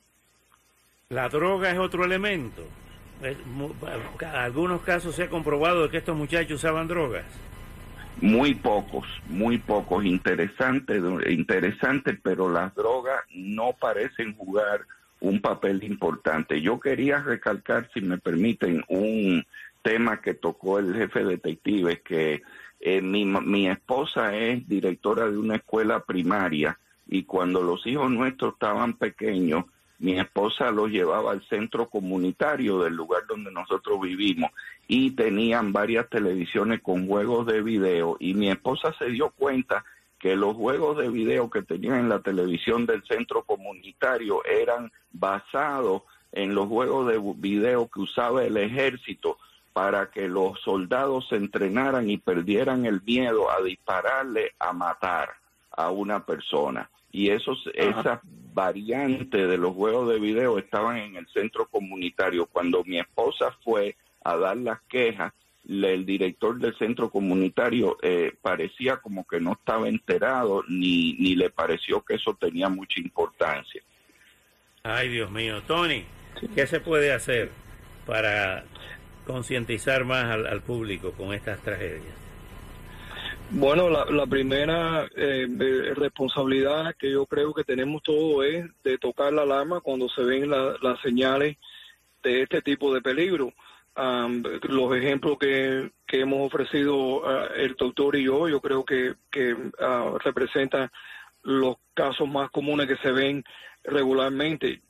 La 1.09 1.29
droga 1.29 1.71
es 1.71 1.79
otro 1.79 2.05
elemento. 2.05 2.63
En 3.23 3.37
algunos 4.35 4.81
casos 4.83 5.15
se 5.15 5.25
ha 5.25 5.29
comprobado 5.29 5.89
que 5.91 5.99
estos 5.99 6.17
muchachos 6.17 6.53
usaban 6.53 6.89
drogas. 6.89 7.25
Muy 8.21 8.55
pocos, 8.55 9.07
muy 9.29 9.59
pocos, 9.59 10.05
interesantes, 10.05 11.03
interesante, 11.29 12.19
pero 12.23 12.51
las 12.51 12.75
drogas 12.75 13.21
no 13.35 13.75
parecen 13.79 14.35
jugar 14.37 14.83
un 15.21 15.41
papel 15.41 15.85
importante. 15.85 16.61
Yo 16.61 16.81
quería 16.81 17.23
recalcar, 17.23 17.89
si 17.93 18.01
me 18.01 18.19
permiten, 18.19 18.85
un 18.89 19.45
tema 19.83 20.21
que 20.21 20.35
tocó 20.35 20.79
el 20.79 20.95
jefe 20.95 21.25
detective, 21.25 22.01
que 22.01 22.43
eh, 22.81 23.03
mi, 23.03 23.25
mi 23.25 23.69
esposa 23.69 24.37
es 24.37 24.67
directora 24.69 25.31
de 25.31 25.39
una 25.39 25.57
escuela 25.57 26.01
primaria 26.01 26.79
y 27.07 27.25
cuando 27.25 27.63
los 27.63 27.87
hijos 27.87 28.11
nuestros 28.11 28.55
estaban 28.55 28.95
pequeños, 28.95 29.65
mi 30.01 30.19
esposa 30.19 30.71
los 30.71 30.91
llevaba 30.91 31.31
al 31.31 31.47
centro 31.49 31.89
comunitario 31.89 32.81
del 32.81 32.95
lugar 32.95 33.27
donde 33.29 33.53
nosotros 33.53 34.01
vivimos 34.01 34.51
y 34.89 35.11
tenían 35.11 35.73
varias 35.73 36.09
televisiones 36.09 36.81
con 36.81 37.07
juegos 37.07 37.47
de 37.47 37.63
video 37.63 38.17
y 38.19 38.33
mi 38.33 38.51
esposa 38.51 38.95
se 38.99 39.11
dio 39.11 39.31
cuenta 39.31 39.85
que 40.19 40.37
los 40.37 40.57
juegos 40.57 40.97
de 40.99 41.11
video 41.11 41.51
que 41.51 41.63
tenían 41.63 42.01
en 42.01 42.09
la 42.09 42.21
televisión 42.21 42.87
del 42.87 43.03
centro 43.05 43.43
comunitario 43.43 44.43
eran 44.45 44.91
basados 45.13 46.03
en 46.33 46.55
los 46.55 46.67
juegos 46.69 47.07
de 47.09 47.21
video 47.37 47.89
que 47.89 48.01
usaba 48.01 48.43
el 48.45 48.57
ejército 48.57 49.37
para 49.75 50.11
que 50.11 50.29
los 50.29 50.59
soldados 50.61 51.29
se 51.29 51.37
entrenaran 51.37 52.09
y 52.09 52.17
perdieran 52.17 52.87
el 52.87 53.03
miedo 53.03 53.51
a 53.51 53.63
dispararle 53.63 54.53
a 54.59 54.73
matar 54.73 55.31
a 55.71 55.91
una 55.91 56.25
persona. 56.25 56.91
Y 57.13 57.31
esos, 57.31 57.59
esas 57.75 58.21
variantes 58.53 59.49
de 59.49 59.59
los 59.59 59.75
juegos 59.75 60.09
de 60.09 60.19
video 60.19 60.59
estaban 60.59 60.99
en 60.99 61.17
el 61.17 61.27
centro 61.29 61.67
comunitario. 61.67 62.47
Cuando 62.47 62.85
mi 62.85 62.99
esposa 62.99 63.57
fue 63.63 63.97
a 64.23 64.37
dar 64.37 64.57
las 64.57 64.81
quejas, 64.83 65.33
el 65.69 66.07
director 66.07 66.59
del 66.59 66.77
centro 66.77 67.11
comunitario 67.11 67.99
eh, 68.03 68.33
parecía 68.41 68.97
como 68.97 69.27
que 69.27 69.41
no 69.41 69.53
estaba 69.53 69.89
enterado 69.89 70.65
ni, 70.69 71.15
ni 71.15 71.37
le 71.37 71.51
pareció 71.51 72.03
que 72.03 72.15
eso 72.15 72.35
tenía 72.35 72.69
mucha 72.69 73.01
importancia. 73.01 73.83
Ay, 74.83 75.09
Dios 75.09 75.31
mío. 75.31 75.63
Tony, 75.67 76.05
¿qué 76.55 76.67
se 76.67 76.81
puede 76.81 77.13
hacer 77.13 77.51
para 78.07 78.65
concientizar 79.27 80.05
más 80.05 80.25
al 80.25 80.63
público 80.63 81.13
con 81.13 81.35
estas 81.35 81.61
tragedias? 81.61 82.30
Bueno, 83.53 83.91
la, 83.91 84.27
primera 84.27 85.09
eh, 85.17 85.93
responsabilidad 85.97 86.95
que 86.97 87.11
yo 87.11 87.27
creo 87.27 87.53
que 87.53 87.65
tenemos 87.65 88.01
todos 88.05 88.45
es 88.45 88.65
de 88.85 88.97
tocar 88.97 89.33
la 89.33 89.43
alarma 89.43 89.81
cuando 89.81 90.09
se 90.09 90.23
ven 90.23 90.49
las 90.49 91.01
señales 91.03 91.57
de 92.23 92.43
este 92.43 92.63
tipo 92.63 92.95
de 92.95 93.01
peligro. 93.01 93.53
los 93.97 94.97
ejemplos 94.97 95.37
que, 95.39 95.91
que 96.07 96.21
hemos 96.21 96.47
ofrecido 96.47 97.29
ah, 97.29 97.49
el 97.57 97.75
doctor 97.75 98.15
y 98.15 98.25
yo, 98.25 98.49
yo 98.49 98.61
creo 98.61 98.85
que, 98.85 99.15
que 99.33 99.53
uh, 99.53 100.17
representan 100.23 100.89
los 101.43 101.77
casos 101.95 102.29
más 102.29 102.51
comunes 102.51 102.87
que 102.87 102.97
se 102.99 103.11
ven 103.11 103.43
regularmente. 103.83 104.81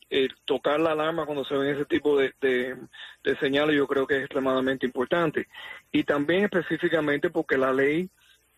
tocar 0.45 0.81
la 0.81 0.93
alarma 0.93 1.25
cuando 1.25 1.47
se 1.47 1.57
ven 1.57 1.77
ese 1.77 1.87
tipo 1.87 2.19
de, 2.19 2.35
de 2.43 3.37
señales 3.41 3.75
yo 3.75 3.87
creo 3.87 4.07
que 4.07 4.17
es 4.19 4.21
extremadamente 4.21 4.85
importante. 4.85 5.49
Y 5.93 6.05
también 6.05 6.45
específicamente 6.45 7.31
porque 7.31 7.57
la 7.57 7.73
ley 7.73 8.11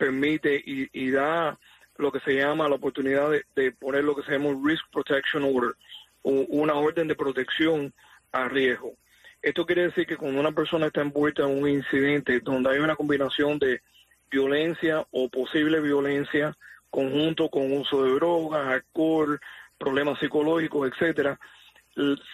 permite 0.02 0.60
y, 0.66 1.10
da 1.12 1.56
lo 1.96 2.10
que 2.10 2.18
se 2.20 2.34
llama 2.34 2.68
la 2.68 2.74
oportunidad 2.74 3.30
de, 3.54 3.70
poner 3.70 4.02
lo 4.02 4.16
que 4.16 4.24
se 4.24 4.32
llama 4.32 4.48
un 4.48 4.66
Risk 4.66 4.84
Protection 4.90 5.44
Order, 5.44 5.76
una 6.24 6.74
orden 6.74 7.06
de 7.06 7.14
protección 7.14 7.94
a 8.32 8.48
riesgo. 8.48 8.94
Esto 9.40 9.64
quiere 9.64 9.82
decir 9.82 10.04
que 10.04 10.16
cuando 10.16 10.40
una 10.40 10.50
persona 10.50 10.86
está 10.86 11.02
envuelta 11.02 11.44
en 11.44 11.62
un 11.62 11.68
incidente 11.68 12.40
donde 12.40 12.70
hay 12.70 12.78
una 12.80 12.96
combinación 12.96 13.60
de 13.60 13.80
violencia 14.28 15.06
o 15.12 15.28
posible 15.28 15.80
violencia 15.80 16.56
conjunto 16.90 17.48
con 17.48 17.70
uso 17.72 18.02
de 18.02 18.14
drogas, 18.14 18.66
alcohol, 18.66 19.40
problemas 19.78 20.18
psicológicos, 20.18 20.90
etcétera, 20.90 21.38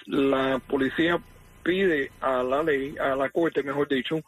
la 0.07 0.59
policía 0.67 1.21
pide 1.63 2.13
a 2.23 2.43
la 2.43 2.63
ley, 2.63 2.97
a 2.99 3.15
la 3.15 3.29
corte, 3.29 3.63
mejor 3.63 3.89
dicho, 3.89 4.23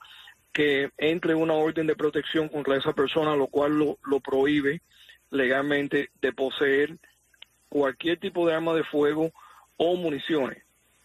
que 0.53 0.91
entre 0.99 1.35
una 1.35 1.55
orden 1.55 1.87
de 1.87 1.97
protección 1.97 2.49
contra 2.49 2.77
esa 2.77 2.93
persona, 2.93 3.37
lo 3.37 3.47
cual 3.47 3.79
lo, 3.79 3.99
lo 4.05 4.21
prohíbe 4.21 4.83
legalmente 5.31 6.11
de 6.21 6.33
poseer 6.33 6.97
cualquier 7.69 8.19
tipo 8.19 8.47
de 8.47 8.55
arma 8.55 8.75
de 8.75 8.85
fuego 8.85 9.31
o 9.77 9.97
municiones 9.97 10.63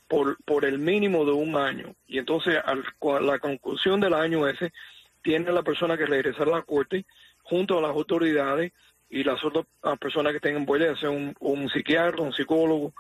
por, 0.08 0.38
por 0.44 0.66
el 0.66 0.80
mínimo 0.80 1.26
de 1.26 1.32
un 1.32 1.56
año. 1.56 1.96
Y 2.08 2.18
entonces, 2.18 2.58
a 2.58 2.76
la 3.22 3.40
conclusión 3.40 4.00
del 4.00 4.14
año 4.14 4.48
ese, 4.48 4.74
tiene 5.22 5.52
la 5.52 5.64
persona 5.64 5.98
que 5.98 6.06
regresar 6.06 6.48
a 6.48 6.58
la 6.58 6.62
corte 6.62 7.06
junto 7.44 7.78
a 7.78 7.82
las 7.82 7.92
autoridades 7.92 8.72
y 9.10 9.24
las 9.24 9.44
otras 9.44 9.66
personas 10.00 10.34
que 10.34 10.40
tengan 10.40 10.66
ya 10.80 10.96
sea 10.96 11.10
un, 11.10 11.36
un 11.40 11.70
psiquiatra, 11.70 12.22
un 12.22 12.34
psicólogo, 12.34 12.94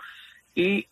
y 0.53 0.87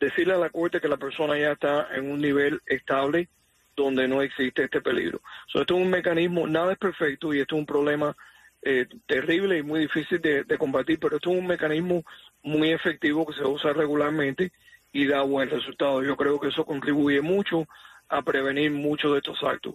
decirle 0.00 0.34
a 0.34 0.38
la 0.38 0.50
corte 0.50 0.80
que 0.80 0.88
la 0.88 0.96
persona 0.96 1.38
ya 1.38 1.52
está 1.52 1.88
en 1.94 2.10
un 2.10 2.20
nivel 2.20 2.60
estable 2.66 3.28
donde 3.76 4.08
no 4.08 4.22
existe 4.22 4.64
este 4.64 4.80
peligro. 4.80 5.20
esto 5.46 5.62
es 5.62 5.82
un 5.82 5.90
mecanismo, 5.90 6.46
nada 6.46 6.72
es 6.72 6.78
perfecto 6.78 7.32
y 7.32 7.40
esto 7.40 7.56
es 7.56 7.60
un 7.60 7.66
problema 7.66 8.16
eh, 8.62 8.86
terrible 9.06 9.58
y 9.58 9.62
muy 9.62 9.80
difícil 9.80 10.20
de, 10.22 10.58
combatir, 10.58 10.98
pero 10.98 11.16
esto 11.16 11.30
es 11.30 11.38
un 11.38 11.46
mecanismo 11.46 12.02
muy 12.42 12.70
efectivo 12.70 13.26
que 13.26 13.34
se 13.34 13.44
usa 13.44 13.74
regularmente 13.74 14.52
y 14.90 15.06
da 15.06 15.22
buen 15.22 15.50
resultado. 15.50 16.02
Yo 16.02 16.16
creo 16.16 16.40
que 16.40 16.48
eso 16.48 16.64
contribuye 16.64 17.20
mucho 17.20 17.68
a 18.08 18.22
prevenir 18.22 18.70
muchos 18.70 19.12
de 19.12 19.18
estos 19.18 19.42
actos, 19.42 19.74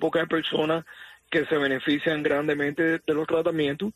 porque 0.00 0.20
hay 0.20 0.26
personas 0.26 0.84
que 1.30 1.44
se 1.46 1.58
benefician 1.58 2.22
grandemente 2.22 3.00
de, 3.00 3.14
los 3.14 3.26
tratamientos 3.26 3.92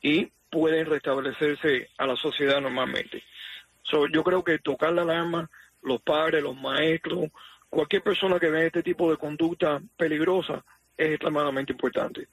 y 0.00 0.30
pueden 0.50 0.86
restablecerse 0.86 1.90
a 1.98 2.06
la 2.06 2.16
sociedad 2.16 2.60
normalmente. 2.60 3.24
yo 4.12 4.22
creo 4.22 4.44
que 4.44 4.58
tocar 4.58 4.92
la 4.92 5.02
alarma, 5.02 5.50
los 5.82 6.00
padres, 6.02 6.42
los 6.42 6.56
maestros, 6.56 7.30
cualquier 7.76 8.02
persona 8.02 8.40
que 8.40 8.48
vea 8.48 8.66
este 8.66 8.82
tipo 8.82 9.10
de 9.10 9.18
conducta 9.18 9.82
peligrosa 9.98 10.64
es 10.96 11.10
extremadamente 11.10 11.72
importante. 11.72 12.26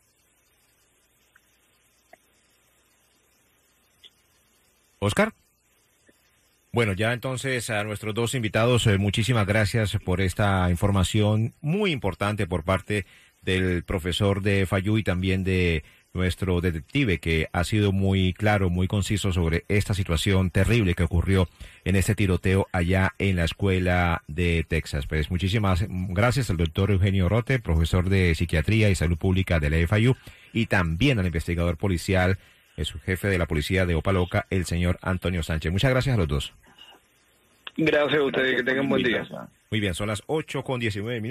Oscar. 5.00 5.34
Bueno, 6.72 6.94
ya 6.94 7.12
entonces 7.12 7.70
a 7.70 7.84
nuestros 7.84 8.16
dos 8.16 8.36
invitados, 8.36 8.88
eh, 8.88 8.98
muchísimas 8.98 9.46
gracias 9.46 9.98
por 10.06 10.22
esta 10.22 10.70
información 10.70 11.54
muy 11.60 11.92
importante 11.92 12.48
por 12.48 12.64
parte 12.64 13.06
del 13.42 13.84
profesor 13.84 14.42
de 14.42 14.66
Fayú 14.66 14.98
y 14.98 15.04
también 15.04 15.44
de 15.44 15.84
nuestro 16.14 16.62
detective, 16.62 17.20
que 17.20 17.48
ha 17.52 17.64
sido 17.64 17.92
muy 17.92 18.34
claro, 18.34 18.70
muy 18.70 18.88
conciso 18.88 19.34
sobre 19.34 19.66
esta 19.68 19.94
situación 19.94 20.52
terrible 20.52 20.94
que 20.94 21.04
ocurrió 21.04 21.48
en 21.86 21.96
este 21.96 22.16
tiroteo 22.16 22.68
allá 22.72 23.14
en 23.18 23.36
la 23.36 23.46
escuela 23.46 24.24
de 24.28 24.66
Texas. 24.68 25.08
Pues 25.08 25.32
muchísimas 25.32 25.86
gracias 25.90 26.50
al 26.50 26.58
doctor 26.58 26.92
Eugenio 26.92 27.30
Rote, 27.30 27.60
profesor 27.60 28.10
de 28.10 28.36
Psiquiatría 28.36 28.90
y 28.90 28.96
Salud 28.96 29.18
Pública 29.18 29.60
de 29.60 29.70
la 29.70 29.88
FIU, 29.88 30.16
y 30.54 30.68
también 30.68 31.20
al 31.20 31.26
investigador 31.26 31.78
policial, 31.78 32.38
el 32.78 32.86
jefe 32.86 33.28
de 33.28 33.38
la 33.38 33.48
policía 33.48 33.86
de 33.86 33.96
Opaloca, 33.96 34.46
el 34.52 34.66
señor 34.66 35.00
Antonio 35.02 35.42
Sánchez. 35.42 35.72
Muchas 35.72 35.92
gracias 35.92 36.14
a 36.14 36.18
los 36.18 36.28
dos. 36.28 36.54
Gracias 37.76 38.20
a 38.20 38.24
ustedes, 38.24 38.58
que 38.58 38.64
tengan 38.64 38.88
buen 38.88 39.04
día. 39.04 39.28
Muy 39.72 39.80
bien, 39.80 39.96
son 39.96 40.08
las 40.08 40.22
8 40.28 40.64
con 40.64 40.80
19 40.80 41.20
minutos. 41.20 41.22